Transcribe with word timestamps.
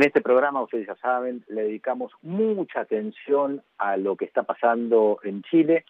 En 0.00 0.06
este 0.06 0.22
programa, 0.22 0.62
ustedes 0.62 0.86
ya 0.86 0.96
saben, 0.96 1.44
le 1.48 1.64
dedicamos 1.64 2.10
mucha 2.22 2.80
atención 2.80 3.60
a 3.76 3.98
lo 3.98 4.16
que 4.16 4.24
está 4.24 4.44
pasando 4.44 5.20
en 5.24 5.42
Chile 5.42 5.84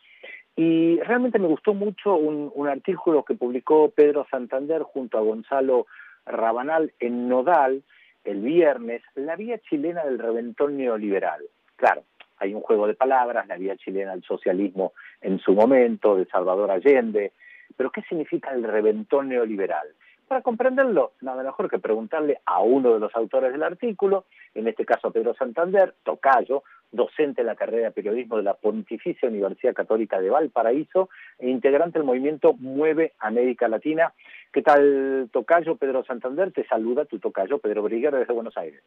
y 0.56 0.98
realmente 0.98 1.38
me 1.38 1.46
gustó 1.46 1.75
mucho 1.75 2.17
un, 2.17 2.67
artículo 2.67 3.25
que 3.25 3.36
publicó 3.36 3.88
Pedro 3.91 4.26
Santander 4.28 4.83
junto 4.83 5.17
a 5.17 5.20
Gonzalo 5.20 5.86
Rabanal 6.26 6.92
en 6.99 7.28
Nodal 7.28 7.84
el 8.25 8.41
viernes, 8.41 9.00
La 9.14 9.36
vía 9.36 9.61
chilena 9.61 10.05
del 10.05 10.19
reventón 10.19 10.77
neoliberal. 10.77 11.43
Claro, 11.77 12.03
hay 12.39 12.53
un 12.53 12.63
juego 12.63 12.89
de 12.89 12.95
palabras, 12.95 13.47
la 13.47 13.59
vía 13.59 13.77
chilena 13.77 14.11
del 14.11 14.25
socialismo 14.25 14.93
en 15.21 15.39
su 15.39 15.53
momento, 15.53 16.17
de 16.17 16.27
Salvador 16.27 16.73
Allende, 16.73 17.31
pero 17.77 17.93
¿qué 17.93 18.03
significa 18.03 18.51
el 18.51 18.65
reventón 18.65 19.29
neoliberal? 19.29 19.87
Para 20.31 20.43
comprenderlo, 20.43 21.15
nada 21.23 21.43
mejor 21.43 21.69
que 21.69 21.81
preguntarle 21.81 22.41
a 22.46 22.61
uno 22.61 22.95
de 22.95 23.01
los 23.01 23.13
autores 23.17 23.51
del 23.51 23.65
artículo, 23.65 24.27
en 24.55 24.69
este 24.69 24.87
caso 24.87 25.11
Pedro 25.11 25.35
Santander, 25.35 25.93
Tocayo, 26.04 26.63
docente 26.93 27.41
en 27.41 27.49
la 27.49 27.57
carrera 27.57 27.87
de 27.87 27.91
periodismo 27.91 28.37
de 28.37 28.45
la 28.45 28.54
Pontificia 28.54 29.29
Universidad 29.29 29.75
Católica 29.75 30.21
de 30.21 30.31
Valparaíso 30.31 31.11
e 31.40 31.51
integrante 31.51 31.99
del 31.99 32.06
movimiento 32.06 32.52
Mueve 32.52 33.12
América 33.18 33.66
Latina. 33.66 34.12
¿Qué 34.52 34.62
tal, 34.62 35.28
Tocayo? 35.32 35.74
Pedro 35.74 36.04
Santander 36.04 36.52
te 36.52 36.65
saluda, 36.68 37.06
tu 37.06 37.18
Tocayo, 37.18 37.59
Pedro 37.59 37.82
Briguero 37.82 38.16
desde 38.16 38.32
Buenos 38.32 38.56
Aires. 38.56 38.80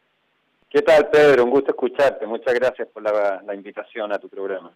¿Qué 0.69 0.81
tal, 0.81 1.09
Pedro? 1.09 1.43
Un 1.43 1.49
gusto 1.49 1.71
escucharte. 1.71 2.25
Muchas 2.25 2.53
gracias 2.53 2.87
por 2.87 3.03
la, 3.03 3.43
la 3.45 3.53
invitación 3.53 4.13
a 4.13 4.17
tu 4.17 4.29
programa. 4.29 4.71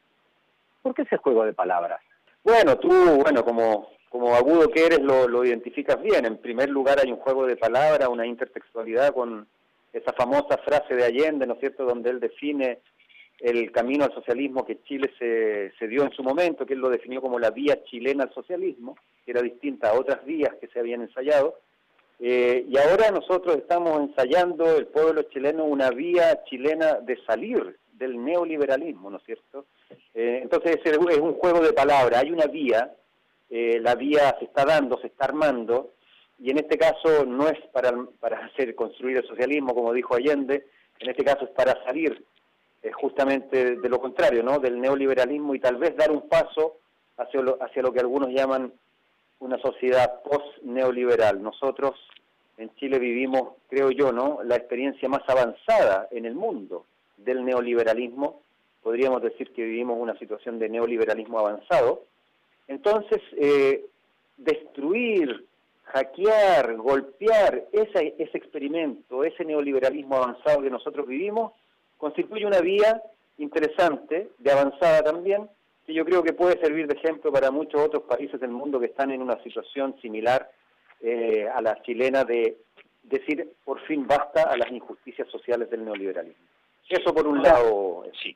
¿Por 0.82 0.94
qué 0.94 1.04
ese 1.04 1.16
juego 1.16 1.46
de 1.46 1.54
palabras? 1.54 2.02
Bueno, 2.44 2.78
tú, 2.78 2.90
bueno, 3.24 3.46
como 3.46 3.88
como 4.10 4.36
agudo 4.36 4.70
que 4.70 4.86
eres 4.86 5.02
lo, 5.02 5.28
lo 5.28 5.46
identificas 5.46 6.02
bien. 6.02 6.26
En 6.26 6.38
primer 6.38 6.70
lugar 6.70 7.00
hay 7.00 7.12
un 7.12 7.20
juego 7.20 7.46
de 7.46 7.58
palabras, 7.58 8.08
una 8.10 8.26
intertextualidad 8.26 9.14
con 9.14 9.48
esa 9.94 10.14
famosa 10.14 10.58
frase 10.58 10.96
de 10.96 11.06
Allende, 11.06 11.48
¿no 11.48 11.54
es 11.54 11.60
cierto?, 11.60 11.86
donde 11.86 12.10
él 12.10 12.20
define 12.20 12.80
el 13.40 13.72
camino 13.72 14.04
al 14.04 14.14
socialismo 14.14 14.66
que 14.66 14.82
Chile 14.84 15.12
se, 15.20 15.72
se 15.78 15.88
dio 15.88 16.04
en 16.04 16.12
su 16.12 16.24
momento, 16.24 16.66
que 16.66 16.74
él 16.74 16.80
lo 16.80 16.90
definió 16.90 17.22
como 17.22 17.38
la 17.40 17.52
vía 17.52 17.84
chilena 17.84 18.24
al 18.24 18.34
socialismo, 18.34 18.98
que 19.26 19.32
era 19.32 19.42
distinta 19.42 19.90
a 19.90 19.94
otras 19.94 20.26
vías 20.26 20.56
que 20.60 20.68
se 20.68 20.80
habían 20.80 21.02
ensayado. 21.02 21.60
Eh, 22.20 22.66
y 22.68 22.78
ahora 22.78 23.12
nosotros 23.12 23.58
estamos 23.58 24.00
ensayando, 24.02 24.76
el 24.76 24.88
pueblo 24.88 25.24
chileno, 25.24 25.66
una 25.66 25.92
vía 25.92 26.44
chilena 26.46 26.96
de 26.96 27.18
salir 27.26 27.78
del 27.94 28.24
neoliberalismo, 28.24 29.10
¿no 29.12 29.18
es 29.18 29.24
cierto? 29.24 29.66
Eh, 30.16 30.40
entonces 30.42 30.80
es 30.84 30.98
un 30.98 31.34
juego 31.34 31.60
de 31.62 31.74
palabras, 31.74 32.24
hay 32.24 32.32
una 32.32 32.48
vía 32.48 32.92
eh, 33.50 33.80
la 33.82 33.96
vía 33.96 34.36
se 34.40 34.46
está 34.46 34.66
dando, 34.66 35.00
se 35.00 35.08
está 35.08 35.26
armando, 35.26 35.92
y 36.40 36.52
en 36.52 36.58
este 36.58 36.78
caso 36.78 37.26
no 37.26 37.48
es 37.48 37.60
para, 37.72 37.92
para 38.20 38.46
hacer 38.46 38.76
construir 38.76 39.18
el 39.18 39.28
socialismo, 39.28 39.74
como 39.74 39.94
dijo 39.94 40.16
Allende, 40.16 40.68
en 41.00 41.10
este 41.10 41.24
caso 41.24 41.46
es 41.46 41.52
para 41.52 41.84
salir 41.84 42.24
eh, 42.84 42.92
justamente 42.92 43.76
de 43.76 43.90
lo 43.90 44.00
contrario, 44.00 44.44
¿no? 44.44 44.60
del 44.60 44.80
neoliberalismo 44.80 45.56
y 45.56 45.60
tal 45.60 45.78
vez 45.78 45.96
dar 45.96 46.12
un 46.12 46.28
paso 46.28 46.78
hacia 47.18 47.42
lo, 47.42 47.58
hacia 47.62 47.82
lo 47.82 47.92
que 47.92 48.00
algunos 48.00 48.30
llaman 48.30 48.72
una 49.40 49.58
sociedad 49.60 50.22
post-neoliberal. 50.24 51.42
Nosotros 51.42 51.96
en 52.58 52.74
Chile 52.76 53.00
vivimos, 53.00 53.54
creo 53.70 53.92
yo, 53.92 54.12
¿no? 54.12 54.40
la 54.44 54.56
experiencia 54.56 55.10
más 55.10 55.22
avanzada 55.28 56.08
en 56.12 56.26
el 56.26 56.36
mundo 56.36 56.86
del 57.18 57.44
neoliberalismo. 57.44 58.42
Podríamos 58.82 59.22
decir 59.22 59.52
que 59.54 59.64
vivimos 59.64 59.98
una 60.00 60.18
situación 60.18 60.60
de 60.60 60.70
neoliberalismo 60.70 61.40
avanzado, 61.40 62.04
entonces, 62.68 63.22
eh, 63.38 63.86
destruir, 64.38 65.46
hackear, 65.86 66.76
golpear 66.76 67.66
ese, 67.72 68.16
ese 68.18 68.38
experimento, 68.38 69.24
ese 69.24 69.46
neoliberalismo 69.46 70.18
avanzado 70.18 70.62
que 70.62 70.70
nosotros 70.70 71.08
vivimos, 71.08 71.54
constituye 71.98 72.46
una 72.46 72.60
vía 72.60 73.02
interesante, 73.38 74.30
de 74.38 74.52
avanzada 74.52 75.04
también, 75.04 75.50
que 75.86 75.94
yo 75.94 76.04
creo 76.04 76.22
que 76.22 76.34
puede 76.34 76.60
servir 76.60 76.88
de 76.88 76.96
ejemplo 76.96 77.32
para 77.32 77.52
muchos 77.52 77.82
otros 77.82 78.04
países 78.04 78.40
del 78.40 78.52
mundo 78.52 78.80
que 78.80 78.88
están 78.88 79.12
en 79.12 79.22
una 79.22 79.42
situación 79.44 79.96
similar 80.02 80.50
eh, 81.00 81.48
a 81.48 81.62
la 81.62 81.82
chilena 81.84 82.26
de 82.26 82.58
decir 83.04 83.54
por 83.64 83.80
fin 83.86 84.06
basta 84.06 84.44
a 84.44 84.58
las 84.58 84.70
injusticias 84.72 85.30
sociales 85.30 85.70
del 85.70 85.86
neoliberalismo. 85.86 86.44
Eso 86.90 87.14
por 87.14 87.28
un 87.28 87.42
lado, 87.42 88.04
sí. 88.22 88.36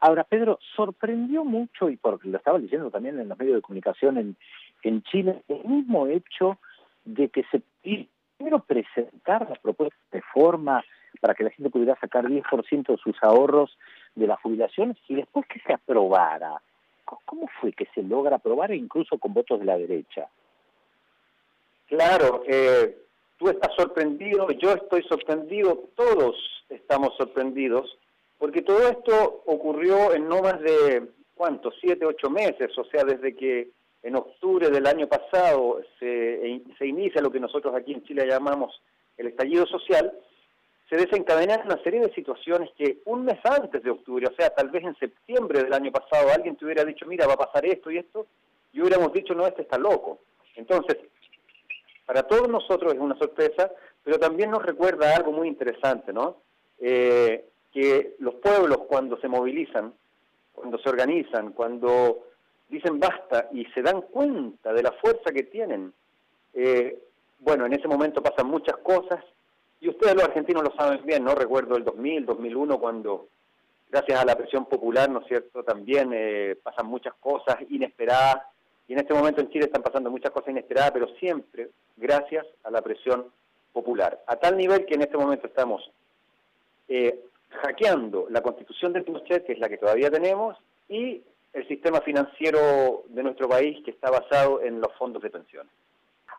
Ahora, 0.00 0.24
Pedro, 0.24 0.58
sorprendió 0.76 1.44
mucho, 1.44 1.90
y 1.90 1.96
porque 1.96 2.28
lo 2.28 2.38
estaba 2.38 2.58
diciendo 2.58 2.90
también 2.90 3.18
en 3.18 3.28
los 3.28 3.38
medios 3.38 3.56
de 3.56 3.62
comunicación 3.62 4.18
en, 4.18 4.36
en 4.82 5.02
Chile, 5.02 5.42
el 5.48 5.64
mismo 5.64 6.06
hecho 6.06 6.58
de 7.04 7.28
que 7.28 7.44
se 7.50 7.62
primero 8.36 8.60
presentar 8.60 9.48
la 9.48 9.56
propuesta 9.56 9.96
de 10.12 10.22
forma 10.32 10.84
para 11.20 11.34
que 11.34 11.44
la 11.44 11.50
gente 11.50 11.70
pudiera 11.70 11.98
sacar 12.00 12.24
10% 12.24 12.86
de 12.86 12.96
sus 12.98 13.16
ahorros 13.22 13.76
de 14.14 14.26
las 14.26 14.40
jubilaciones 14.40 14.96
y 15.08 15.14
después 15.14 15.46
que 15.46 15.60
se 15.60 15.72
aprobara. 15.72 16.60
¿Cómo 17.04 17.48
fue 17.60 17.72
que 17.72 17.86
se 17.94 18.02
logra 18.02 18.36
aprobar 18.36 18.72
incluso 18.74 19.18
con 19.18 19.34
votos 19.34 19.60
de 19.60 19.66
la 19.66 19.76
derecha? 19.76 20.28
Claro, 21.86 22.42
eh, 22.46 22.96
tú 23.38 23.48
estás 23.48 23.74
sorprendido, 23.76 24.50
yo 24.52 24.72
estoy 24.72 25.02
sorprendido, 25.04 25.90
todos 25.94 26.36
estamos 26.68 27.14
sorprendidos 27.16 27.98
porque 28.44 28.60
todo 28.60 28.86
esto 28.90 29.42
ocurrió 29.46 30.12
en 30.12 30.28
no 30.28 30.42
más 30.42 30.60
de, 30.60 31.02
¿cuánto? 31.34 31.72
Siete, 31.80 32.04
ocho 32.04 32.28
meses, 32.28 32.76
o 32.76 32.84
sea, 32.84 33.02
desde 33.02 33.34
que 33.34 33.70
en 34.02 34.16
octubre 34.16 34.68
del 34.68 34.86
año 34.86 35.08
pasado 35.08 35.80
se, 35.98 36.60
se 36.76 36.86
inicia 36.86 37.22
lo 37.22 37.32
que 37.32 37.40
nosotros 37.40 37.74
aquí 37.74 37.94
en 37.94 38.02
Chile 38.02 38.26
llamamos 38.28 38.82
el 39.16 39.28
estallido 39.28 39.64
social, 39.64 40.12
se 40.90 40.96
desencadenan 40.96 41.62
una 41.64 41.82
serie 41.82 42.00
de 42.00 42.12
situaciones 42.12 42.68
que 42.76 42.98
un 43.06 43.24
mes 43.24 43.38
antes 43.44 43.82
de 43.82 43.88
octubre, 43.88 44.26
o 44.26 44.34
sea, 44.34 44.50
tal 44.50 44.68
vez 44.68 44.84
en 44.84 44.94
septiembre 44.96 45.62
del 45.62 45.72
año 45.72 45.90
pasado, 45.90 46.28
alguien 46.28 46.54
te 46.56 46.66
hubiera 46.66 46.84
dicho, 46.84 47.06
mira, 47.06 47.26
va 47.26 47.32
a 47.32 47.46
pasar 47.46 47.64
esto 47.64 47.90
y 47.90 47.96
esto, 47.96 48.26
y 48.74 48.82
hubiéramos 48.82 49.10
dicho, 49.14 49.34
no, 49.34 49.46
este 49.46 49.62
está 49.62 49.78
loco. 49.78 50.18
Entonces, 50.54 50.98
para 52.04 52.24
todos 52.24 52.46
nosotros 52.46 52.92
es 52.92 53.00
una 53.00 53.16
sorpresa, 53.16 53.70
pero 54.02 54.18
también 54.18 54.50
nos 54.50 54.62
recuerda 54.62 55.16
algo 55.16 55.32
muy 55.32 55.48
interesante, 55.48 56.12
¿no? 56.12 56.42
Eh, 56.78 57.46
que 57.74 58.14
los 58.20 58.36
pueblos 58.36 58.78
cuando 58.88 59.18
se 59.18 59.26
movilizan, 59.26 59.92
cuando 60.54 60.78
se 60.78 60.88
organizan, 60.88 61.50
cuando 61.52 62.28
dicen 62.68 63.00
basta 63.00 63.48
y 63.52 63.64
se 63.66 63.82
dan 63.82 64.02
cuenta 64.02 64.72
de 64.72 64.82
la 64.82 64.92
fuerza 64.92 65.32
que 65.32 65.42
tienen, 65.42 65.92
eh, 66.54 66.96
bueno, 67.40 67.66
en 67.66 67.72
ese 67.72 67.88
momento 67.88 68.22
pasan 68.22 68.46
muchas 68.46 68.76
cosas 68.76 69.22
y 69.80 69.88
ustedes 69.88 70.14
los 70.14 70.24
argentinos 70.24 70.62
lo 70.62 70.72
saben 70.76 71.04
bien, 71.04 71.24
¿no? 71.24 71.34
Recuerdo 71.34 71.76
el 71.76 71.84
2000, 71.84 72.24
2001 72.24 72.78
cuando 72.78 73.26
gracias 73.90 74.20
a 74.20 74.24
la 74.24 74.36
presión 74.36 74.66
popular, 74.66 75.10
¿no 75.10 75.20
es 75.20 75.26
cierto?, 75.26 75.64
también 75.64 76.12
eh, 76.14 76.56
pasan 76.62 76.86
muchas 76.86 77.14
cosas 77.14 77.56
inesperadas 77.70 78.36
y 78.86 78.92
en 78.92 79.00
este 79.00 79.14
momento 79.14 79.40
en 79.40 79.50
Chile 79.50 79.64
están 79.64 79.82
pasando 79.82 80.10
muchas 80.10 80.30
cosas 80.30 80.50
inesperadas, 80.50 80.92
pero 80.92 81.08
siempre 81.16 81.70
gracias 81.96 82.46
a 82.62 82.70
la 82.70 82.82
presión 82.82 83.26
popular. 83.72 84.22
A 84.28 84.36
tal 84.36 84.56
nivel 84.56 84.86
que 84.86 84.94
en 84.94 85.02
este 85.02 85.16
momento 85.16 85.48
estamos 85.48 85.90
eh, 86.88 87.18
hackeando 87.62 88.26
la 88.30 88.42
constitución 88.42 88.92
de 88.92 89.02
Pinochet, 89.02 89.44
que 89.46 89.52
es 89.52 89.58
la 89.58 89.68
que 89.68 89.78
todavía 89.78 90.10
tenemos, 90.10 90.56
y 90.88 91.22
el 91.52 91.68
sistema 91.68 92.00
financiero 92.00 93.04
de 93.08 93.22
nuestro 93.22 93.48
país, 93.48 93.82
que 93.84 93.92
está 93.92 94.10
basado 94.10 94.60
en 94.62 94.80
los 94.80 94.92
fondos 94.98 95.22
de 95.22 95.30
pensiones. 95.30 95.72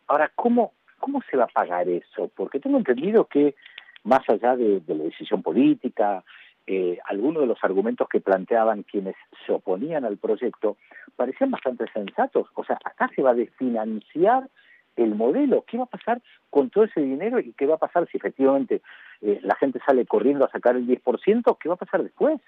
Ahora, 0.08 0.32
¿cómo, 0.36 0.74
cómo 1.00 1.22
se 1.30 1.38
va 1.38 1.46
a 1.46 1.48
pagar 1.48 1.88
eso? 1.90 2.30
Porque 2.36 2.60
tengo 2.60 2.78
entendido 2.78 3.26
que, 3.26 3.56
más 4.04 4.28
allá 4.30 4.56
de, 4.56 4.82
la 4.88 5.04
decisión 5.06 5.42
política, 5.42 6.24
eh, 6.68 6.98
algunos 7.06 7.42
de 7.42 7.48
los 7.48 7.64
argumentos 7.64 8.10
que 8.10 8.20
planteaban 8.20 8.84
quienes 8.84 9.16
se 9.46 9.54
oponían 9.54 10.04
al 10.04 10.18
proyecto 10.18 10.78
parecían 11.16 11.52
bastante 11.52 11.86
sensatos. 11.94 12.48
O 12.56 12.64
sea, 12.66 12.78
acá 12.84 13.10
se 13.16 13.22
va 13.22 13.32
a 13.32 13.36
desfinanciar 13.36 14.50
el 14.96 15.16
modelo. 15.16 15.64
¿Qué 15.68 15.78
va 15.78 15.84
a 15.84 15.88
pasar 15.88 16.22
con 16.50 16.70
todo 16.70 16.86
ese 16.86 17.02
dinero 17.02 17.40
y 17.40 17.54
qué 17.54 17.66
va 17.66 17.76
a 17.76 17.80
pasar 17.80 18.08
si 18.10 18.18
efectivamente 18.18 18.82
eh, 19.22 19.40
la 19.44 19.56
gente 19.56 19.80
sale 19.86 20.06
corriendo 20.06 20.46
a 20.46 20.52
sacar 20.52 20.76
el 20.76 20.88
10%? 20.88 21.58
¿Qué 21.60 21.70
va 21.70 21.76
a 21.76 21.78
pasar 21.78 22.04
después? 22.04 22.40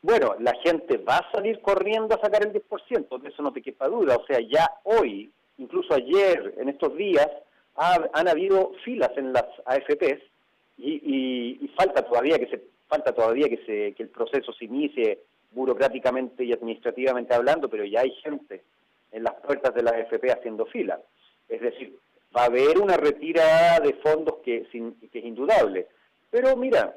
Bueno, 0.00 0.36
la 0.38 0.54
gente 0.62 0.96
va 0.98 1.18
a 1.18 1.30
salir 1.32 1.60
corriendo 1.60 2.14
a 2.14 2.20
sacar 2.20 2.46
el 2.46 2.52
10%, 2.52 3.20
de 3.20 3.28
eso 3.28 3.42
no 3.42 3.52
te 3.52 3.62
quepa 3.62 3.88
duda. 3.88 4.16
O 4.16 4.24
sea, 4.26 4.38
ya 4.40 4.70
hoy, 4.84 5.30
incluso 5.58 5.94
ayer, 5.94 6.54
en 6.58 6.68
estos 6.68 6.96
días, 6.96 7.28
han 7.74 8.28
habido 8.28 8.72
filas 8.84 9.10
en 9.16 9.32
las 9.32 9.44
AFPs 9.64 10.22
y, 10.78 11.60
y, 11.62 11.68
falta 11.76 12.02
todavía 12.02 12.38
que 12.38 12.48
se 12.48 12.60
falta 12.88 13.12
todavía 13.12 13.48
que 13.48 13.58
se 13.58 13.94
que 13.94 14.02
el 14.02 14.08
proceso 14.08 14.52
se 14.52 14.64
inicie 14.64 15.20
burocráticamente 15.52 16.44
y 16.44 16.52
administrativamente 16.52 17.34
hablando, 17.34 17.68
pero 17.68 17.84
ya 17.84 18.00
hay 18.00 18.10
gente 18.22 18.62
en 19.12 19.22
las 19.22 19.34
puertas 19.34 19.74
de 19.74 19.82
la 19.82 19.90
AFP 19.90 20.32
haciendo 20.32 20.66
fila. 20.66 21.00
Es 21.48 21.60
decir, 21.60 21.96
va 22.36 22.42
a 22.42 22.46
haber 22.46 22.78
una 22.78 22.96
retirada 22.96 23.80
de 23.80 23.94
fondos 23.94 24.36
que, 24.44 24.66
es 24.72 25.24
indudable. 25.24 25.86
Pero 26.30 26.56
mira, 26.56 26.96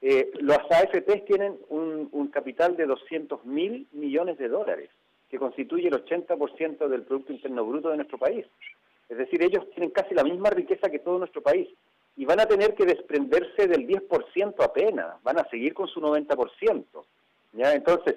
eh, 0.00 0.30
las 0.40 0.58
AFPs 0.70 1.24
tienen 1.24 1.56
un, 1.68 2.08
un 2.12 2.28
capital 2.28 2.76
de 2.76 2.86
200 2.86 3.44
mil 3.44 3.86
millones 3.92 4.38
de 4.38 4.48
dólares, 4.48 4.90
que 5.30 5.38
constituye 5.38 5.88
el 5.88 6.04
80% 6.04 6.88
del 6.88 7.02
Producto 7.02 7.32
Interno 7.32 7.64
Bruto 7.64 7.90
de 7.90 7.96
nuestro 7.96 8.18
país. 8.18 8.44
Es 9.08 9.18
decir, 9.18 9.42
ellos 9.42 9.68
tienen 9.70 9.90
casi 9.90 10.14
la 10.14 10.24
misma 10.24 10.50
riqueza 10.50 10.90
que 10.90 10.98
todo 10.98 11.18
nuestro 11.18 11.42
país. 11.42 11.68
y 12.14 12.26
van 12.26 12.40
a 12.40 12.46
tener 12.46 12.74
que 12.74 12.84
desprenderse 12.84 13.66
del 13.66 13.86
10% 13.86 14.62
apenas, 14.62 15.22
van 15.22 15.38
a 15.38 15.48
seguir 15.48 15.72
con 15.72 15.88
su 15.88 15.98
90%. 15.98 16.84
¿ya? 17.54 17.72
Entonces, 17.72 18.16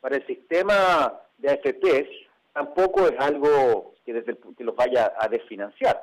para 0.00 0.16
el 0.16 0.26
sistema 0.26 1.20
de 1.36 1.50
AFPs 1.50 2.08
tampoco 2.54 3.06
es 3.06 3.18
algo 3.18 3.94
que, 4.12 4.20
desde 4.20 4.38
que 4.56 4.64
los 4.64 4.74
vaya 4.74 5.12
a 5.18 5.28
desfinanciar. 5.28 6.02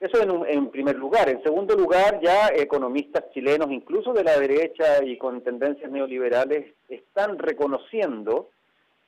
Eso 0.00 0.20
en, 0.22 0.46
en, 0.48 0.70
primer 0.70 0.96
lugar. 0.96 1.28
En 1.28 1.42
segundo 1.42 1.74
lugar, 1.74 2.20
ya 2.20 2.48
economistas 2.48 3.30
chilenos, 3.32 3.70
incluso 3.70 4.12
de 4.12 4.24
la 4.24 4.38
derecha 4.38 5.02
y 5.04 5.16
con 5.16 5.42
tendencias 5.42 5.90
neoliberales, 5.90 6.74
están 6.88 7.38
reconociendo 7.38 8.50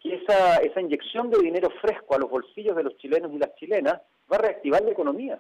que 0.01 0.15
esa, 0.15 0.57
esa 0.59 0.81
inyección 0.81 1.31
de 1.31 1.39
dinero 1.39 1.71
fresco 1.81 2.15
a 2.15 2.19
los 2.19 2.31
bolsillos 2.31 2.77
de 2.77 2.85
los 2.85 2.97
chilenos 2.99 3.33
y 3.33 3.39
las 3.39 3.55
chilenas 3.57 4.01
va 4.31 4.37
a 4.37 4.43
reactivar 4.43 4.83
la 4.83 4.93
economía. 4.93 5.39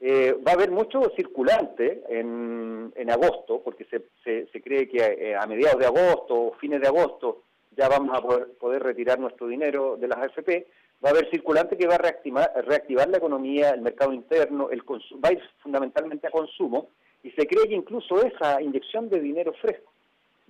Eh, 0.00 0.34
va 0.44 0.52
a 0.52 0.54
haber 0.54 0.72
mucho 0.72 1.00
circulante 1.14 2.02
en, 2.08 2.92
en 2.96 3.10
agosto, 3.10 3.60
porque 3.62 3.84
se, 3.84 4.02
se, 4.24 4.60
cree 4.60 4.88
que 4.88 4.98
eh, 4.98 5.36
a, 5.36 5.46
mediados 5.46 5.78
de 5.78 5.86
agosto 5.86 6.34
o 6.34 6.54
fines 6.54 6.80
de 6.80 6.88
agosto 6.88 7.42
ya 7.76 7.88
vamos 7.88 8.18
a 8.18 8.20
poder, 8.20 8.48
poder 8.58 8.82
retirar 8.82 9.20
nuestro 9.20 9.46
dinero 9.46 9.96
de 9.96 10.08
las 10.08 10.18
AFP, 10.18 10.66
va 11.04 11.08
a 11.08 11.12
haber 11.12 11.30
circulante 11.30 11.76
que 11.76 11.86
va 11.86 11.96
a 11.96 11.98
reactivar, 11.98 12.52
reactivar 12.66 13.08
la 13.08 13.18
economía, 13.18 13.70
el 13.70 13.80
mercado 13.80 14.12
interno, 14.12 14.70
el 14.70 14.82
va 14.82 15.28
a 15.28 15.32
ir 15.32 15.42
fundamentalmente 15.62 16.26
a 16.26 16.30
consumo, 16.30 16.88
y 17.22 17.30
se 17.32 17.46
cree 17.46 17.68
que 17.68 17.74
incluso 17.74 18.22
esa 18.24 18.60
inyección 18.60 19.08
de 19.08 19.20
dinero 19.20 19.52
fresco 19.54 19.92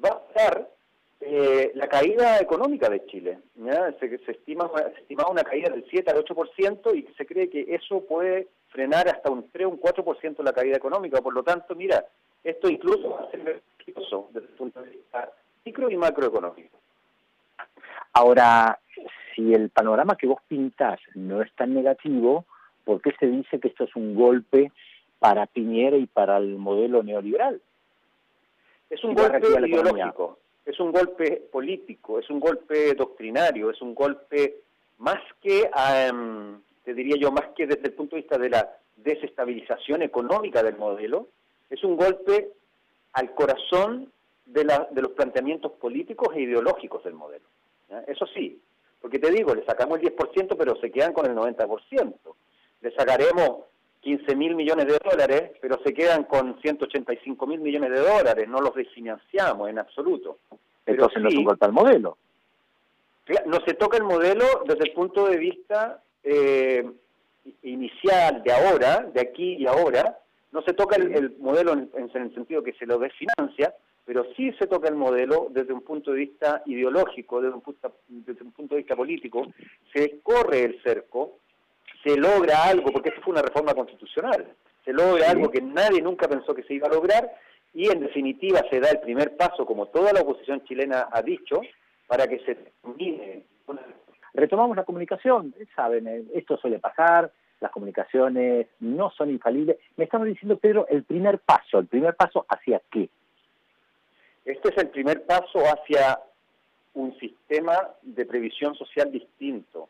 va 0.03 0.11
a 0.11 0.23
dar 0.35 0.69
eh, 1.21 1.71
la 1.75 1.87
caída 1.87 2.41
económica 2.41 2.89
de 2.89 3.05
Chile. 3.07 3.39
Se, 4.01 4.19
se, 4.19 4.33
estima, 4.33 4.71
se 4.95 5.01
estima 5.01 5.29
una 5.29 5.45
caída 5.45 5.71
del 5.71 5.85
7 5.89 6.11
al 6.11 6.25
8% 6.25 6.97
y 6.97 7.15
se 7.15 7.27
cree 7.27 7.49
que 7.49 7.67
eso 7.69 8.05
puede 8.05 8.49
frenar 8.69 9.09
hasta 9.09 9.31
un 9.31 9.49
3 9.51 9.67
o 9.67 9.71
un 9.71 9.81
4% 9.81 10.43
la 10.43 10.53
caída 10.53 10.77
económica. 10.77 11.21
Por 11.21 11.35
lo 11.35 11.43
tanto, 11.43 11.75
mira, 11.75 12.05
esto 12.43 12.69
incluso 12.69 13.11
va 13.11 13.21
a 13.21 13.31
ser 13.31 13.41
beneficioso 13.41 14.29
desde 14.33 14.49
el 14.49 14.55
punto 14.55 14.83
de 14.83 14.91
vista 14.91 15.31
micro 15.65 15.91
y 15.91 15.97
macroeconómico. 15.97 16.79
Ahora, 18.15 18.79
si 19.43 19.55
el 19.55 19.71
panorama 19.71 20.17
que 20.17 20.27
vos 20.27 20.41
pintás 20.49 21.01
no 21.15 21.43
es 21.43 21.53
tan 21.55 21.75
negativo, 21.75 22.45
¿por 22.85 23.01
qué 23.01 23.13
se 23.19 23.27
dice 23.27 23.59
que 23.61 23.69
esto 23.69 23.85
es 23.85 23.97
un 23.97 24.15
golpe 24.15 24.73
para 25.19 25.47
Piñera 25.47 25.97
y 25.97 26.07
para 26.07 26.39
el 26.39 26.57
modelo 26.57 27.03
neoliberal? 27.03 27.61
Es 28.91 29.03
un 29.05 29.15
golpe 29.15 29.47
ideológico 29.49 30.39
es 30.65 30.79
un 30.79 30.93
golpe 30.93 31.43
político, 31.51 32.19
es 32.19 32.31
un 32.31 32.39
golpe 32.39 32.95
doctrinario, 32.95 33.71
es 33.71 33.83
un 33.83 33.95
golpe 33.95 34.61
más 34.99 35.21
que, 35.41 35.69
te 36.85 36.95
diría 36.95 37.17
yo, 37.19 37.33
más 37.33 37.49
que 37.57 37.67
desde 37.67 37.89
el 37.89 37.95
punto 37.95 38.17
de 38.17 38.23
vista 38.23 38.39
de 38.39 38.51
la 38.51 38.77
desestabilización 38.97 40.03
económica 40.03 40.63
del 40.63 40.77
modelo, 40.77 41.29
es 41.69 41.83
un 41.83 41.97
golpe 41.97 42.53
al 43.15 43.35
corazón 43.35 44.13
de, 44.47 44.65
la, 44.65 44.87
de 44.91 45.03
los 45.03 45.13
planteamientos 45.13 45.73
políticos 45.73 46.29
e 46.35 46.43
ideológicos 46.43 47.03
del 47.03 47.15
modelo. 47.15 47.45
Eso 48.07 48.27
sí, 48.27 48.61
porque 49.03 49.19
te 49.19 49.33
digo, 49.33 49.55
le 49.55 49.65
sacamos 49.65 49.99
el 49.99 50.17
10%, 50.17 50.57
pero 50.57 50.77
se 50.77 50.93
quedan 50.93 51.13
con 51.13 51.27
el 51.27 51.35
90%. 51.35 52.15
Le 52.81 52.95
sacaremos 52.95 53.65
15 54.01 54.37
mil 54.37 54.55
millones 54.55 54.87
de 54.87 54.99
dólares, 54.99 55.51
pero 55.61 55.81
se 55.85 55.93
quedan 55.93 56.25
con 56.25 56.61
185 56.61 57.47
mil 57.47 57.61
millones 57.61 57.91
de 57.91 57.99
dólares, 57.99 58.49
no 58.49 58.61
los 58.61 58.75
desfinanciamos 58.75 59.69
en 59.69 59.81
absoluto. 59.81 60.39
Pero 60.85 61.05
Entonces 61.05 61.23
no 61.23 61.31
se 61.31 61.45
toca 61.45 61.67
el 61.67 61.73
modelo. 61.73 62.17
No 63.47 63.61
se 63.67 63.75
toca 63.75 63.97
el 63.97 64.05
modelo 64.05 64.45
desde 64.67 64.85
el 64.85 64.93
punto 64.93 65.27
de 65.27 65.37
vista 65.37 66.01
eh, 66.23 66.89
inicial 67.63 68.43
de 68.45 68.53
ahora, 68.53 69.09
de 69.13 69.21
aquí 69.21 69.55
y 69.55 69.67
ahora, 69.67 70.19
no 70.53 70.63
se 70.63 70.75
toca 70.75 70.97
el, 70.97 71.37
modelo 71.39 71.73
en, 71.73 71.91
en, 71.95 72.23
el 72.23 72.35
sentido 72.35 72.63
que 72.63 72.75
se 72.75 72.87
lo 72.87 72.99
desfinancia, 72.99 73.75
pero 74.05 74.25
sí 74.37 74.53
se 74.59 74.67
toca 74.67 74.89
el 74.89 74.97
modelo 74.97 75.49
desde 75.51 75.73
un 75.73 75.83
punto 75.83 76.13
de 76.13 76.19
vista 76.19 76.63
ideológico, 76.67 77.41
desde 77.41 77.55
un 77.55 77.61
punto, 77.61 77.97
desde 78.09 78.43
un 78.43 78.53
punto 78.53 78.75
de 78.75 78.81
vista 78.81 78.97
político, 78.97 79.47
se 79.93 80.21
corre 80.23 80.65
el 80.65 80.83
cerco 80.83 81.39
se 82.03 82.17
logra 82.17 82.65
algo, 82.65 82.91
porque 82.93 83.11
esto 83.11 83.21
fue 83.23 83.33
una 83.33 83.43
reforma 83.43 83.75
constitucional, 83.75 84.47
se 84.85 84.93
logra 84.93 85.31
algo 85.31 85.51
que 85.51 85.61
nadie 85.61 86.03
nunca 86.03 86.29
pensó 86.29 86.55
que 86.55 86.65
se 86.65 86.75
iba 86.75 86.89
a 86.89 86.93
lograr 86.93 87.31
y 87.73 87.91
en 87.91 88.01
definitiva 88.01 88.61
se 88.71 88.81
da 88.81 88.91
el 88.91 89.01
primer 89.01 89.37
paso, 89.37 89.65
como 89.65 89.87
toda 89.87 90.13
la 90.13 90.21
oposición 90.21 90.65
chilena 90.65 91.09
ha 91.11 91.23
dicho, 91.23 91.61
para 92.07 92.27
que 92.27 92.41
se 92.41 92.57
termine. 92.57 93.45
Retomamos 94.35 94.77
la 94.77 94.85
comunicación, 94.85 95.55
saben, 95.75 96.09
eh, 96.09 96.25
esto 96.35 96.57
suele 96.57 96.79
pasar, 96.79 97.31
las 97.61 97.71
comunicaciones 97.71 98.67
no 98.81 99.11
son 99.11 99.31
infalibles. 99.31 99.77
Me 99.97 100.05
estamos 100.05 100.27
diciendo, 100.27 100.59
Pedro, 100.59 100.87
el 100.89 101.05
primer 101.05 101.39
paso, 101.39 101.79
el 101.79 101.87
primer 101.87 102.17
paso 102.17 102.45
hacia 102.49 102.83
qué? 102.91 103.09
Este 104.45 104.69
es 104.69 104.79
el 104.79 104.89
primer 104.89 105.25
paso 105.25 105.61
hacia 105.61 106.21
un 106.95 107.19
sistema 107.19 107.91
de 108.03 108.27
previsión 108.27 108.75
social 108.75 109.11
distinto, 109.11 109.89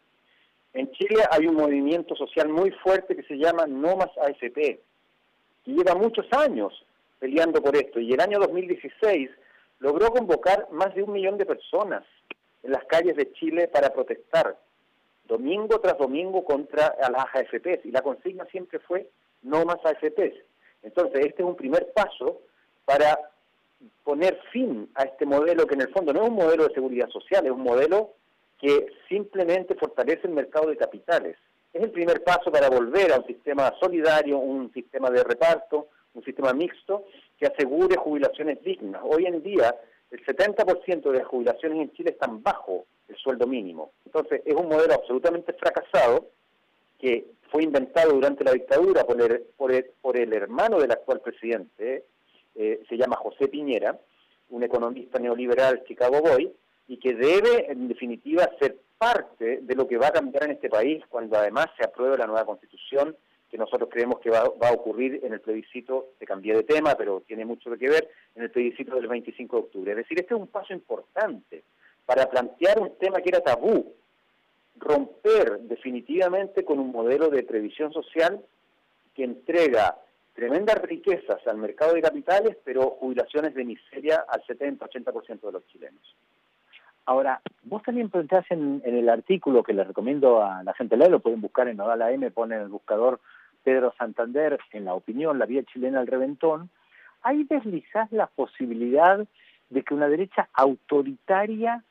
en 0.74 0.90
Chile 0.92 1.22
hay 1.30 1.46
un 1.46 1.56
movimiento 1.56 2.16
social 2.16 2.48
muy 2.48 2.70
fuerte 2.70 3.14
que 3.14 3.22
se 3.24 3.36
llama 3.36 3.66
No 3.66 3.94
Más 3.96 4.10
AFP, 4.16 4.80
que 5.64 5.70
lleva 5.70 5.94
muchos 5.94 6.26
años 6.32 6.72
peleando 7.18 7.62
por 7.62 7.76
esto, 7.76 8.00
y 8.00 8.12
el 8.12 8.20
año 8.20 8.38
2016 8.38 9.30
logró 9.80 10.10
convocar 10.10 10.68
más 10.70 10.94
de 10.94 11.02
un 11.02 11.12
millón 11.12 11.36
de 11.36 11.44
personas 11.44 12.04
en 12.62 12.72
las 12.72 12.84
calles 12.86 13.16
de 13.16 13.32
Chile 13.34 13.68
para 13.68 13.92
protestar, 13.92 14.56
domingo 15.24 15.78
tras 15.80 15.98
domingo 15.98 16.42
contra 16.44 16.96
las 17.00 17.26
AFPs, 17.34 17.84
y 17.84 17.90
la 17.90 18.00
consigna 18.00 18.46
siempre 18.46 18.78
fue 18.78 19.08
no 19.42 19.64
más 19.66 19.76
AFPs. 19.84 20.36
Entonces, 20.82 21.26
este 21.26 21.42
es 21.42 21.48
un 21.48 21.56
primer 21.56 21.92
paso 21.92 22.40
para 22.86 23.18
poner 24.04 24.38
fin 24.52 24.88
a 24.94 25.04
este 25.04 25.26
modelo 25.26 25.66
que 25.66 25.74
en 25.74 25.82
el 25.82 25.92
fondo 25.92 26.12
no 26.12 26.22
es 26.22 26.28
un 26.28 26.34
modelo 26.34 26.66
de 26.66 26.74
seguridad 26.74 27.08
social, 27.08 27.44
es 27.46 27.52
un 27.52 27.62
modelo 27.62 28.10
que 28.60 28.86
simplemente 29.08 29.74
fortalece 29.74 30.26
el 30.26 30.34
mercado 30.34 30.68
de 30.68 30.76
capitales. 30.76 31.36
Es 31.72 31.82
el 31.82 31.90
primer 31.90 32.22
paso 32.22 32.52
para 32.52 32.68
volver 32.68 33.12
a 33.12 33.18
un 33.18 33.26
sistema 33.26 33.72
solidario, 33.80 34.38
un 34.38 34.72
sistema 34.72 35.10
de 35.10 35.24
reparto, 35.24 35.88
un 36.14 36.22
sistema 36.24 36.52
mixto 36.52 37.04
que 37.38 37.46
asegure 37.46 37.96
jubilaciones 37.96 38.62
dignas. 38.62 39.02
Hoy 39.04 39.26
en 39.26 39.42
día, 39.42 39.74
el 40.10 40.24
70% 40.24 41.10
de 41.10 41.18
las 41.18 41.26
jubilaciones 41.26 41.80
en 41.80 41.92
Chile 41.92 42.10
están 42.10 42.42
bajo 42.42 42.84
el 43.08 43.16
sueldo 43.16 43.46
mínimo. 43.46 43.92
Entonces, 44.04 44.42
es 44.44 44.54
un 44.54 44.68
modelo 44.68 44.94
absolutamente 44.94 45.52
fracasado 45.54 46.26
que 46.98 47.24
fue 47.50 47.64
inventado 47.64 48.12
durante 48.12 48.44
la 48.44 48.52
dictadura 48.52 49.04
por 49.04 49.20
el, 49.20 49.44
por 50.00 50.16
el, 50.16 50.32
hermano 50.32 50.78
del 50.78 50.92
actual 50.92 51.20
presidente, 51.20 52.04
eh, 52.54 52.82
se 52.88 52.96
llama 52.96 53.16
José 53.16 53.48
Piñera, 53.48 53.98
un 54.50 54.62
economista 54.62 55.18
neoliberal 55.18 55.84
Chicago 55.84 56.20
Boy, 56.20 56.52
y 56.88 56.98
que 56.98 57.14
debe, 57.14 57.70
en 57.70 57.88
definitiva, 57.88 58.48
ser 58.60 58.76
parte 58.98 59.60
de 59.62 59.74
lo 59.74 59.88
que 59.88 59.96
va 59.96 60.08
a 60.08 60.12
cambiar 60.12 60.44
en 60.44 60.52
este 60.52 60.68
país 60.68 61.02
cuando 61.08 61.36
además 61.36 61.66
se 61.76 61.84
apruebe 61.84 62.18
la 62.18 62.26
nueva 62.26 62.44
constitución, 62.44 63.16
que 63.50 63.58
nosotros 63.58 63.90
creemos 63.90 64.18
que 64.20 64.30
va, 64.30 64.40
a 64.40 64.72
ocurrir 64.72 65.20
en 65.22 65.34
el 65.34 65.40
plebiscito, 65.40 66.08
se 66.18 66.24
cambié 66.24 66.54
de 66.54 66.62
tema, 66.62 66.94
pero 66.94 67.20
tiene 67.26 67.44
mucho 67.44 67.70
que 67.76 67.88
ver, 67.88 68.08
en 68.34 68.44
el 68.44 68.50
plebiscito 68.50 68.94
del 68.94 69.08
25 69.08 69.56
de 69.56 69.62
octubre. 69.62 69.90
Es 69.90 69.96
decir, 69.98 70.18
este 70.20 70.34
es 70.34 70.40
un 70.40 70.46
paso 70.46 70.72
importante 70.72 71.62
para 72.06 72.30
plantear 72.30 72.80
un 72.80 72.96
tema 72.96 73.20
que 73.20 73.28
era 73.28 73.40
tabú, 73.40 73.92
romper 74.78 75.60
definitivamente 75.60 76.64
con 76.64 76.78
un 76.78 76.90
modelo 76.92 77.28
de 77.28 77.42
previsión 77.42 77.92
social 77.92 78.42
que 79.14 79.24
entrega 79.24 79.98
tremendas 80.34 80.80
riquezas 80.82 81.46
al 81.46 81.58
mercado 81.58 81.94
de 81.94 82.02
capitales, 82.02 82.56
pero 82.64 82.90
jubilaciones 82.90 83.54
de 83.54 83.64
miseria 83.64 84.24
al 84.28 84.42
70-80% 84.42 85.40
de 85.40 85.52
los 85.52 85.66
chilenos. 85.68 86.16
Ahora, 87.04 87.40
vos 87.64 87.82
también 87.82 88.10
planteás 88.10 88.44
en, 88.50 88.80
el 88.84 89.08
artículo 89.08 89.62
que 89.62 89.72
les 89.72 89.86
recomiendo 89.86 90.42
a 90.42 90.62
la 90.62 90.72
gente 90.74 90.96
leer, 90.96 91.10
lo 91.10 91.20
pueden 91.20 91.40
buscar 91.40 91.68
en 91.68 91.76
Nodal 91.76 92.02
AM, 92.02 92.30
ponen 92.30 92.60
el 92.60 92.68
buscador 92.68 93.20
Pedro 93.64 93.92
Santander, 93.98 94.58
en 94.72 94.84
la 94.84 94.94
opinión, 94.94 95.38
la 95.38 95.46
vía 95.46 95.64
chilena 95.64 96.00
al 96.00 96.06
reventón, 96.06 96.70
ahí 97.22 97.44
deslizás 97.44 98.10
la 98.12 98.26
posibilidad 98.26 99.26
de 99.70 99.82
que 99.82 99.94
una 99.94 100.08
derecha 100.08 100.48
autoritaria 100.52 101.82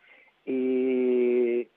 eh, 0.45 1.67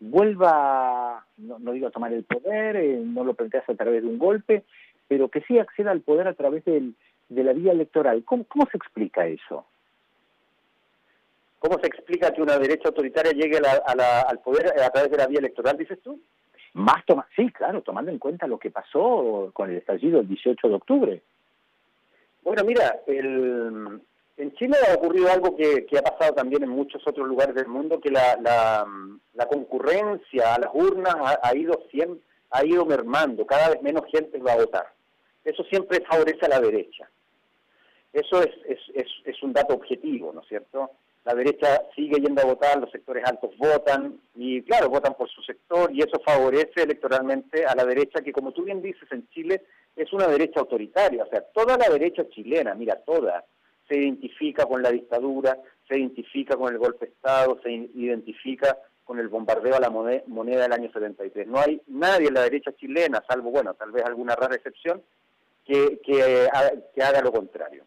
vuelva, 0.00 1.24
no, 1.36 1.72
digo 1.72 1.88
a 1.88 1.90
tomar 1.90 2.12
el 2.12 2.24
poder, 2.24 2.76
eh, 2.76 3.02
no 3.04 3.24
lo 3.24 3.34
planteas 3.34 3.68
a 3.68 3.74
través 3.74 4.02
de 4.02 4.08
un 4.08 4.18
golpe, 4.18 4.64
pero 5.12 5.28
que 5.28 5.42
sí 5.42 5.58
acceda 5.58 5.90
al 5.90 6.00
poder 6.00 6.26
a 6.26 6.32
través 6.32 6.64
de 6.64 6.94
la 7.28 7.52
vía 7.52 7.72
electoral. 7.72 8.24
¿Cómo 8.24 8.46
se 8.70 8.78
explica 8.78 9.26
eso? 9.26 9.66
¿Cómo 11.58 11.78
se 11.80 11.86
explica 11.86 12.32
que 12.32 12.40
una 12.40 12.56
derecha 12.56 12.88
autoritaria 12.88 13.32
llegue 13.32 13.58
al 13.58 14.38
poder 14.38 14.72
a 14.80 14.88
través 14.88 15.10
de 15.10 15.18
la 15.18 15.26
vía 15.26 15.40
electoral, 15.40 15.76
dices 15.76 16.00
tú? 16.02 16.18
Más 16.72 17.04
toma 17.04 17.28
sí, 17.36 17.52
claro, 17.52 17.82
tomando 17.82 18.10
en 18.10 18.18
cuenta 18.18 18.46
lo 18.46 18.56
que 18.58 18.70
pasó 18.70 19.50
con 19.52 19.68
el 19.68 19.76
estallido 19.76 20.20
el 20.20 20.28
18 20.28 20.66
de 20.66 20.74
octubre. 20.74 21.22
Bueno, 22.42 22.64
mira, 22.64 23.02
en 23.06 24.54
Chile 24.54 24.78
ha 24.88 24.94
ocurrido 24.94 25.30
algo 25.30 25.54
que, 25.54 25.86
ha 25.98 26.02
pasado 26.02 26.32
también 26.32 26.62
en 26.62 26.70
muchos 26.70 27.06
otros 27.06 27.28
lugares 27.28 27.54
del 27.54 27.68
mundo, 27.68 28.00
que 28.00 28.10
la, 28.10 28.86
concurrencia 29.46 30.54
a 30.54 30.58
las 30.58 30.70
urnas 30.72 31.14
ha, 31.42 31.54
ido 31.54 31.78
ha 32.50 32.64
ido 32.64 32.86
mermando, 32.86 33.44
cada 33.44 33.68
vez 33.68 33.82
menos 33.82 34.04
gente 34.10 34.38
va 34.38 34.54
a 34.54 34.56
votar. 34.56 34.86
Eso 35.44 35.64
siempre 35.64 36.04
favorece 36.08 36.46
a 36.46 36.48
la 36.48 36.60
derecha. 36.60 37.08
Eso 38.12 38.42
es, 38.42 38.50
es, 39.24 39.42
un 39.42 39.52
dato 39.52 39.74
objetivo, 39.74 40.32
¿no 40.32 40.42
es 40.42 40.48
cierto? 40.48 40.90
La 41.24 41.34
derecha 41.34 41.82
sigue 41.94 42.20
yendo 42.20 42.42
a 42.42 42.46
votar, 42.46 42.78
los 42.78 42.90
sectores 42.90 43.24
altos 43.24 43.56
votan, 43.56 44.20
y 44.34 44.62
claro, 44.62 44.90
votan 44.90 45.14
por 45.14 45.28
su 45.30 45.42
sector, 45.42 45.90
y 45.92 46.00
eso 46.00 46.20
favorece 46.24 46.82
electoralmente 46.82 47.64
a 47.64 47.74
la 47.74 47.84
derecha, 47.84 48.20
que 48.20 48.32
como 48.32 48.52
tú 48.52 48.64
bien 48.64 48.82
dices, 48.82 49.10
en 49.10 49.26
Chile 49.30 49.62
es 49.96 50.12
una 50.12 50.26
derecha 50.26 50.60
autoritaria, 50.60 51.24
o 51.24 51.28
sea, 51.28 51.40
toda 51.40 51.76
la 51.78 51.88
derecha 51.88 52.28
chilena, 52.28 52.74
mira, 52.74 52.96
toda, 52.96 53.44
se 53.88 53.96
identifica 53.96 54.66
con 54.66 54.82
la 54.82 54.90
dictadura, 54.90 55.58
se 55.88 55.98
identifica 55.98 56.56
con 56.56 56.72
el 56.72 56.78
golpe 56.78 57.06
de 57.06 57.12
Estado, 57.12 57.58
se 57.62 57.70
identifica 57.70 58.78
con 59.04 59.18
el 59.18 59.28
bombardeo 59.28 59.76
a 59.76 59.80
la 59.80 59.90
moneda 59.90 60.62
del 60.62 60.72
año 60.72 60.90
73. 60.92 61.46
No 61.46 61.58
hay 61.58 61.80
nadie 61.88 62.28
en 62.28 62.34
la 62.34 62.42
derecha 62.42 62.72
chilena, 62.72 63.22
salvo, 63.28 63.50
bueno, 63.50 63.74
tal 63.74 63.90
vez 63.90 64.04
alguna 64.04 64.34
rara 64.36 64.54
excepción, 64.54 65.02
que, 65.64 66.00
que, 66.04 66.48
haga 67.02 67.20
lo 67.22 67.32
contrario. 67.32 67.84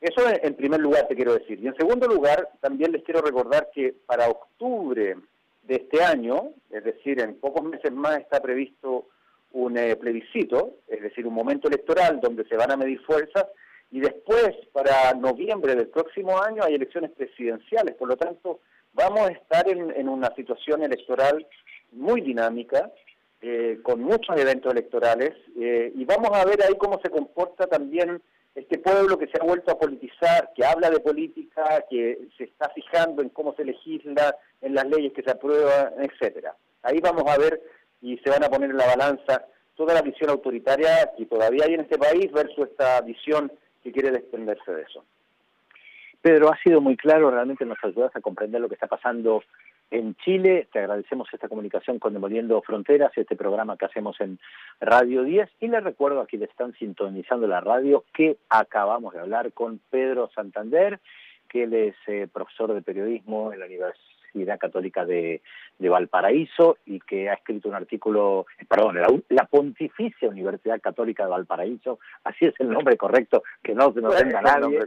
Eso 0.00 0.22
en 0.28 0.54
primer 0.54 0.80
lugar 0.80 1.06
te 1.08 1.14
quiero 1.14 1.34
decir. 1.34 1.60
Y 1.60 1.66
en 1.66 1.76
segundo 1.76 2.06
lugar, 2.06 2.48
también 2.60 2.92
les 2.92 3.02
quiero 3.04 3.20
recordar 3.20 3.70
que 3.74 3.94
para 4.06 4.28
octubre 4.28 5.16
de 5.64 5.74
este 5.74 6.02
año, 6.02 6.52
es 6.70 6.84
decir, 6.84 7.20
en 7.20 7.38
pocos 7.38 7.62
meses 7.64 7.92
más 7.92 8.18
está 8.18 8.40
previsto 8.40 9.06
un 9.52 9.76
eh, 9.76 9.96
plebiscito, 9.96 10.76
es 10.88 11.02
decir, 11.02 11.26
un 11.26 11.34
momento 11.34 11.68
electoral 11.68 12.20
donde 12.20 12.44
se 12.44 12.56
van 12.56 12.70
a 12.70 12.76
medir 12.76 13.00
fuerzas, 13.02 13.46
y 13.90 14.00
después, 14.00 14.50
para 14.72 15.12
noviembre 15.14 15.74
del 15.74 15.88
próximo 15.88 16.40
año, 16.40 16.62
hay 16.62 16.74
elecciones 16.74 17.10
presidenciales. 17.10 17.96
Por 17.96 18.08
lo 18.08 18.16
tanto, 18.16 18.60
vamos 18.92 19.28
a 19.28 19.32
estar 19.32 19.68
en, 19.68 20.08
una 20.08 20.32
situación 20.34 20.82
electoral 20.82 21.44
muy 21.92 22.20
dinámica, 22.20 22.90
eh, 23.42 23.78
con 23.82 24.00
muchos 24.02 24.36
eventos 24.38 24.72
electorales, 24.72 25.32
eh, 25.58 25.92
y 25.94 26.04
vamos 26.04 26.30
a 26.32 26.44
ver 26.44 26.62
ahí 26.62 26.74
cómo 26.78 27.00
se 27.02 27.10
comporta 27.10 27.66
también 27.66 28.20
este 28.54 28.78
pueblo 28.78 29.18
que 29.18 29.28
se 29.28 29.38
ha 29.40 29.44
vuelto 29.44 29.70
a 29.70 29.78
politizar, 29.78 30.50
que 30.54 30.64
habla 30.64 30.90
de 30.90 31.00
política, 31.00 31.84
que 31.88 32.18
se 32.36 32.44
está 32.44 32.68
fijando 32.70 33.22
en 33.22 33.28
cómo 33.30 33.54
se 33.54 33.64
legisla, 33.64 34.36
en 34.60 34.74
las 34.74 34.86
leyes 34.86 35.12
que 35.12 35.22
se 35.22 35.30
aprueban, 35.30 35.94
etcétera. 35.98 36.54
Ahí 36.82 36.98
vamos 37.00 37.24
a 37.26 37.38
ver 37.38 37.62
y 38.02 38.18
se 38.18 38.30
van 38.30 38.44
a 38.44 38.48
poner 38.48 38.70
en 38.70 38.76
la 38.76 38.86
balanza 38.86 39.46
toda 39.76 39.94
la 39.94 40.02
visión 40.02 40.30
autoritaria 40.30 41.12
que 41.16 41.26
todavía 41.26 41.64
hay 41.64 41.74
en 41.74 41.80
este 41.80 41.98
país 41.98 42.30
versus 42.32 42.68
esta 42.68 43.00
visión 43.02 43.50
que 43.82 43.92
quiere 43.92 44.10
desprenderse 44.10 44.72
de 44.72 44.82
eso. 44.82 45.04
Pedro, 46.20 46.52
ha 46.52 46.58
sido 46.58 46.80
muy 46.80 46.96
claro, 46.96 47.30
realmente 47.30 47.64
nos 47.64 47.78
ayudas 47.82 48.14
a 48.14 48.20
comprender 48.20 48.60
lo 48.60 48.68
que 48.68 48.74
está 48.74 48.86
pasando 48.86 49.42
en 49.90 50.14
Chile. 50.16 50.68
Te 50.72 50.78
agradecemos 50.78 51.28
esta 51.32 51.48
comunicación 51.48 51.98
con 51.98 52.12
Demoliendo 52.12 52.60
Fronteras, 52.62 53.12
este 53.16 53.36
programa 53.36 53.76
que 53.76 53.86
hacemos 53.86 54.20
en 54.20 54.38
Radio 54.80 55.22
10. 55.22 55.48
Y 55.60 55.68
les 55.68 55.82
recuerdo 55.82 56.20
a 56.20 56.26
quienes 56.26 56.50
están 56.50 56.72
sintonizando 56.74 57.46
la 57.46 57.60
radio 57.60 58.04
que 58.12 58.38
acabamos 58.48 59.14
de 59.14 59.20
hablar 59.20 59.52
con 59.52 59.80
Pedro 59.90 60.30
Santander, 60.34 61.00
que 61.48 61.64
él 61.64 61.74
es 61.74 61.94
eh, 62.06 62.28
profesor 62.32 62.72
de 62.72 62.82
periodismo 62.82 63.52
en 63.52 63.60
la 63.60 63.66
Universidad 63.66 64.58
Católica 64.58 65.04
de, 65.04 65.42
Valparaíso 65.78 66.78
y 66.86 67.00
que 67.00 67.28
ha 67.28 67.34
escrito 67.34 67.68
un 67.68 67.74
artículo, 67.74 68.46
perdón, 68.68 68.98
la, 69.28 69.44
Pontificia 69.46 70.28
Universidad 70.28 70.80
Católica 70.80 71.24
de 71.24 71.30
Valparaíso, 71.30 71.98
así 72.22 72.44
es 72.44 72.54
el 72.60 72.70
nombre 72.70 72.96
correcto, 72.96 73.42
que 73.62 73.74
no 73.74 73.92
se 73.92 74.00
nos 74.00 74.14
ofenda 74.14 74.38
a 74.38 74.42
nadie, 74.42 74.78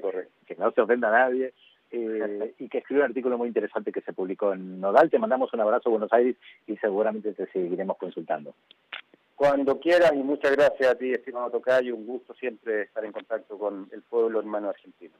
que 0.45 0.55
no 0.55 0.71
se 0.71 0.81
ofenda 0.81 1.09
a 1.09 1.27
nadie, 1.27 1.53
eh, 1.95 2.55
y 2.57 2.67
que 2.69 2.79
escribió 2.79 3.03
un 3.03 3.09
artículo 3.09 3.37
muy 3.37 3.47
interesante 3.47 3.91
que 3.91 4.01
se 4.01 4.13
publicó 4.13 4.51
en 4.51 4.81
Nodal. 4.81 5.11
Te 5.11 5.19
mandamos 5.19 5.53
un 5.53 5.61
abrazo 5.61 5.89
a 5.89 5.91
Buenos 5.91 6.11
Aires 6.11 6.35
y 6.65 6.75
seguramente 6.77 7.33
te 7.33 7.45
seguiremos 7.51 7.97
consultando. 7.97 8.55
Cuando 9.35 9.79
quieras 9.79 10.11
y 10.13 10.23
muchas 10.23 10.53
gracias 10.53 10.89
a 10.89 10.95
ti, 10.95 11.11
estimado 11.11 11.51
Tocayo, 11.51 11.95
un 11.95 12.07
gusto 12.07 12.33
siempre 12.33 12.83
estar 12.83 13.05
en 13.05 13.11
contacto 13.11 13.59
con 13.59 13.87
el 13.91 14.01
pueblo 14.01 14.39
hermano 14.39 14.69
argentino. 14.69 15.13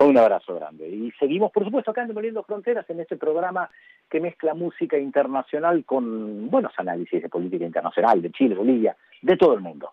Un 0.00 0.18
abrazo 0.18 0.54
grande. 0.54 0.88
Y 0.88 1.10
seguimos, 1.12 1.52
por 1.52 1.64
supuesto, 1.64 1.90
acá 1.90 2.02
en 2.02 2.08
Demoliendo 2.08 2.42
Fronteras, 2.42 2.88
en 2.90 3.00
este 3.00 3.16
programa 3.16 3.70
que 4.10 4.20
mezcla 4.20 4.52
música 4.52 4.98
internacional 4.98 5.84
con 5.86 6.50
buenos 6.50 6.72
análisis 6.76 7.22
de 7.22 7.28
política 7.30 7.64
internacional, 7.64 8.20
de 8.20 8.30
Chile, 8.30 8.54
Bolivia, 8.54 8.94
de 9.22 9.36
todo 9.36 9.54
el 9.54 9.60
mundo. 9.60 9.92